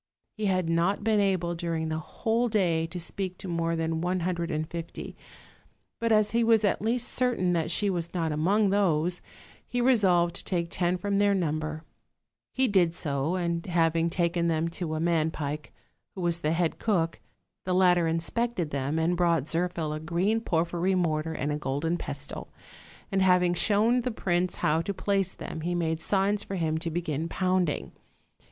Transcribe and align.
He 0.35 0.47
had 0.47 0.67
not 0.67 1.03
been 1.03 1.19
able 1.19 1.53
during 1.53 1.89
the 1.89 1.99
whole 1.99 2.49
day 2.49 2.87
to 2.87 2.99
speak 2.99 3.37
to 3.37 3.47
more 3.47 3.75
than 3.75 4.01
one 4.01 4.21
hundred 4.21 4.49
and 4.49 4.67
fifty; 4.67 5.15
but 5.99 6.11
as 6.11 6.31
he 6.31 6.43
was 6.43 6.63
at 6.63 6.81
least 6.81 7.07
certain 7.07 7.53
that 7.53 7.69
she 7.69 7.87
was 7.87 8.11
not 8.11 8.31
among 8.31 8.71
those, 8.71 9.21
he 9.67 9.79
resolved 9.79 10.35
to 10.37 10.43
take 10.43 10.69
ten 10.71 10.97
from 10.97 11.19
their 11.19 11.35
number: 11.35 11.83
he 12.55 12.67
did 12.67 12.95
so, 12.95 13.35
and 13.35 13.67
having 13.67 14.09
taken 14.09 14.47
them 14.47 14.69
to 14.69 14.95
a 14.95 14.99
man 14.99 15.29
pike, 15.29 15.71
who 16.15 16.21
was 16.21 16.39
the 16.39 16.51
head 16.53 16.79
cook, 16.79 17.19
the 17.63 17.75
latter 17.75 18.07
inspected 18.07 18.71
them, 18.71 18.97
and 18.97 19.15
brought 19.15 19.43
Zirphil 19.47 19.93
a 19.95 19.99
green 19.99 20.41
porphyry 20.41 20.95
mortar 20.95 21.33
and 21.33 21.51
a 21.51 21.59
golden 21.59 21.95
pestle, 21.95 22.51
and, 23.11 23.21
having 23.21 23.53
shown 23.53 24.01
the 24.01 24.09
prince 24.09 24.55
how 24.55 24.81
to 24.81 24.95
place 24.95 25.35
them, 25.35 25.61
made 25.77 26.01
signs 26.01 26.43
for 26.43 26.55
him 26.55 26.79
to 26.79 26.89
begin 26.89 27.29
pounding. 27.29 27.91